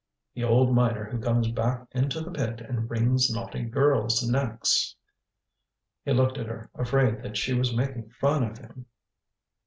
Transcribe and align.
"The 0.33 0.43
old 0.43 0.73
miner 0.73 1.03
who 1.03 1.19
comes 1.21 1.51
back 1.51 1.85
into 1.91 2.21
the 2.21 2.31
pit 2.31 2.59
and 2.59 2.89
wrings 2.89 3.29
naughty 3.31 3.61
girls' 3.65 4.27
necks." 4.27 4.95
He 6.03 6.11
looked 6.11 6.39
at 6.39 6.47
her, 6.47 6.71
afraid 6.73 7.21
that 7.21 7.37
she 7.37 7.53
was 7.53 7.71
making 7.75 8.09
fun 8.19 8.41
of 8.41 8.57
him. 8.57 8.87